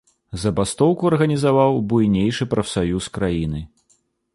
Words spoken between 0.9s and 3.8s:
арганізаваў буйнейшы прафсаюз краіны.